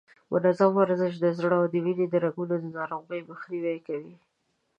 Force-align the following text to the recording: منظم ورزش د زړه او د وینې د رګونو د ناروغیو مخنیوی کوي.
منظم 0.31 0.71
ورزش 0.79 1.13
د 1.19 1.25
زړه 1.37 1.55
او 1.59 1.65
د 1.73 1.75
وینې 1.85 2.05
د 2.09 2.15
رګونو 2.25 2.55
د 2.59 2.65
ناروغیو 2.77 3.27
مخنیوی 3.31 3.77
کوي. 3.87 4.15